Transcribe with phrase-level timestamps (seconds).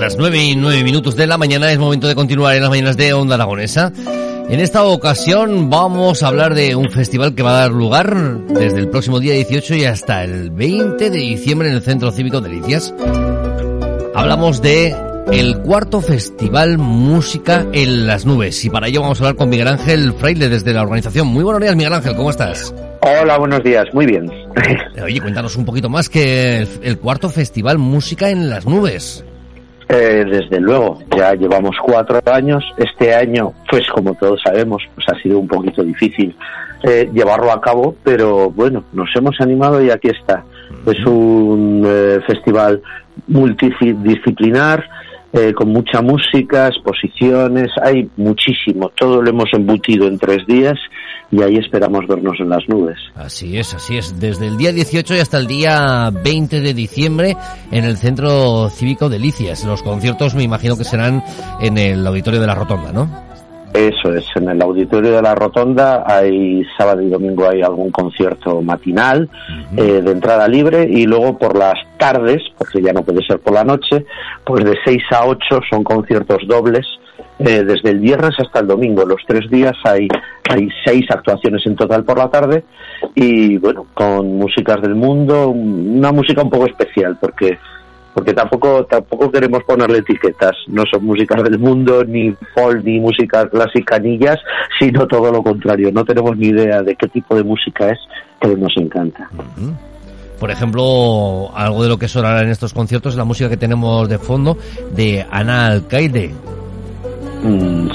[0.00, 2.96] las 9 y 9 minutos de la mañana es momento de continuar en las mañanas
[2.96, 3.92] de Onda Aragonesa.
[4.48, 8.16] En esta ocasión vamos a hablar de un festival que va a dar lugar
[8.48, 12.40] desde el próximo día 18 y hasta el 20 de diciembre en el Centro Cívico
[12.40, 12.94] de Delicias.
[14.14, 14.96] Hablamos de
[15.32, 19.68] el cuarto festival Música en las Nubes y para ello vamos a hablar con Miguel
[19.68, 21.26] Ángel Fraile desde la organización.
[21.26, 22.74] Muy buenos días Miguel Ángel, ¿cómo estás?
[23.02, 24.30] Hola, buenos días, muy bien.
[25.04, 29.24] Oye, cuéntanos un poquito más que el, el cuarto festival Música en las Nubes.
[29.92, 32.64] Eh, desde luego, ya llevamos cuatro años.
[32.76, 36.36] Este año, pues como todos sabemos, pues ha sido un poquito difícil
[36.84, 40.44] eh, llevarlo a cabo, pero bueno, nos hemos animado y aquí está.
[40.86, 42.80] Es un eh, festival
[43.26, 44.88] multidisciplinar,
[45.32, 48.90] eh, con mucha música, exposiciones, hay muchísimo.
[48.96, 50.74] Todo lo hemos embutido en tres días
[51.30, 52.96] y ahí esperamos vernos en las nubes.
[53.14, 54.18] Así es, así es.
[54.18, 57.36] Desde el día 18 y hasta el día 20 de diciembre
[57.70, 59.64] en el Centro Cívico Delicias.
[59.64, 61.22] Los conciertos me imagino que serán
[61.60, 63.30] en el Auditorio de la Rotonda, ¿no?
[63.72, 68.60] Eso es, en el auditorio de la Rotonda hay sábado y domingo hay algún concierto
[68.62, 69.30] matinal
[69.76, 73.54] eh, de entrada libre y luego por las tardes, porque ya no puede ser por
[73.54, 74.04] la noche,
[74.44, 76.86] pues de 6 a 8 son conciertos dobles
[77.38, 79.04] eh, desde el viernes hasta el domingo.
[79.06, 80.08] Los tres días hay,
[80.50, 82.64] hay seis actuaciones en total por la tarde
[83.14, 87.58] y bueno, con músicas del mundo, una música un poco especial porque
[88.12, 93.48] porque tampoco tampoco queremos ponerle etiquetas, no son músicas del mundo, ni folk, ni música
[93.48, 94.40] clásica, ni jazz,
[94.78, 97.98] sino todo lo contrario, no tenemos ni idea de qué tipo de música es,
[98.40, 99.30] pero nos encanta.
[100.40, 104.08] Por ejemplo, algo de lo que sonará en estos conciertos es la música que tenemos
[104.08, 104.56] de fondo
[104.90, 106.30] de Ana Alcaide.
[107.42, 107.88] Mm,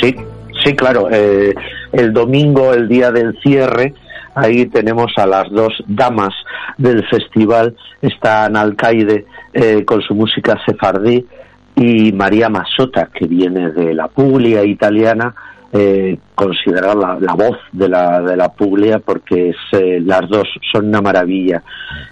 [0.00, 0.16] sí,
[0.64, 1.08] sí, claro.
[1.12, 1.54] Eh,
[1.92, 3.94] el domingo, el día del cierre,
[4.34, 6.34] ahí tenemos a las dos damas
[6.76, 11.24] del festival, está Ana Alcaide eh, con su música sefardí
[11.76, 15.34] y María Masota, que viene de la Puglia italiana,
[15.72, 20.48] eh, considerada la, la, voz de la, de la Puglia porque es, eh, las dos
[20.72, 21.62] son una maravilla.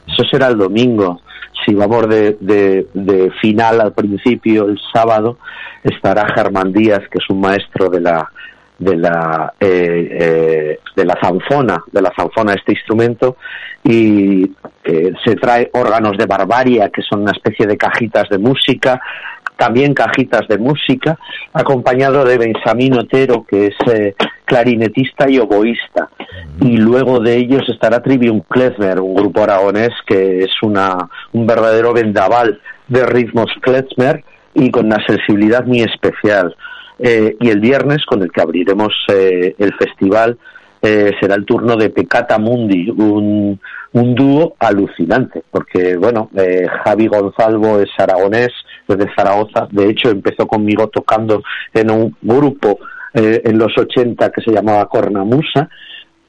[0.06, 1.20] Eso será el domingo.
[1.64, 5.38] Si vamos de, de, de, final al principio, el sábado,
[5.82, 8.30] estará Germán Díaz, que es un maestro de la
[8.78, 13.36] de la eh, eh, de la zanfona, de la zanfona este instrumento
[13.82, 14.50] y
[14.82, 19.00] eh, se trae órganos de barbaria que son una especie de cajitas de música,
[19.56, 21.18] también cajitas de música,
[21.52, 26.08] acompañado de Benjamín Otero, que es eh, clarinetista y oboísta.
[26.60, 31.92] Y luego de ellos estará Trivium Klezmer, un grupo aragonés que es una, un verdadero
[31.92, 36.54] vendaval de ritmos Klezmer y con una sensibilidad muy especial.
[36.98, 40.38] Eh, y el viernes, con el que abriremos eh, el festival,
[40.80, 43.58] eh, será el turno de Pecata Mundi, un,
[43.94, 48.50] un dúo alucinante, porque, bueno, eh, Javi Gonzalvo es aragonés,
[48.86, 52.78] desde Zaragoza, de hecho empezó conmigo tocando en un grupo
[53.12, 55.68] eh, en los 80 que se llamaba Cornamusa,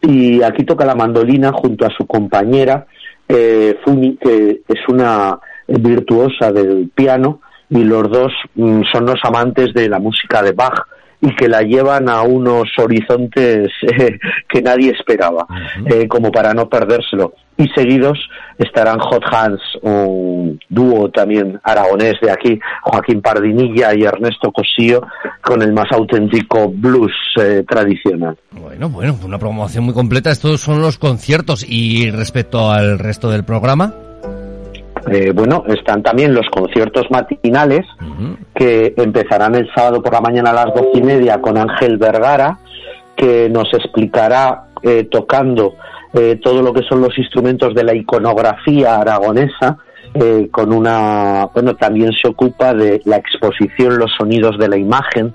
[0.01, 2.85] y aquí toca la mandolina junto a su compañera,
[3.27, 3.75] eh,
[4.21, 9.99] que es una virtuosa del piano, y los dos mm, son los amantes de la
[9.99, 10.85] música de Bach
[11.25, 15.47] y que la llevan a unos horizontes eh, que nadie esperaba,
[15.85, 17.33] eh, como para no perdérselo.
[17.57, 18.19] Y seguidos
[18.57, 25.01] estarán Hot Hands, un dúo también aragonés de aquí, Joaquín Pardinilla y Ernesto Cosío,
[25.41, 28.37] con el más auténtico blues eh, tradicional.
[28.51, 30.31] Bueno, bueno, una promoción muy completa.
[30.31, 31.65] Estos son los conciertos.
[31.67, 33.93] Y respecto al resto del programa.
[35.11, 38.37] Eh, bueno, están también los conciertos matinales uh -huh.
[38.55, 42.57] que empezarán el sábado por la mañana a las doce y media con Ángel Vergara,
[43.15, 45.75] que nos explicará eh, tocando
[46.13, 49.77] eh, todo lo que son los instrumentos de la iconografía aragonesa.
[50.13, 55.33] Eh, con una, bueno, también se ocupa de la exposición Los Sonidos de la Imagen,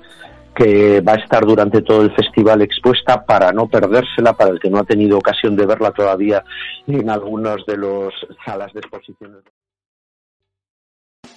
[0.55, 4.71] que va a estar durante todo el festival expuesta para no perdérsela, para el que
[4.71, 6.43] no ha tenido ocasión de verla todavía
[6.87, 8.11] en algunos de los
[8.43, 9.43] salas de exposiciones.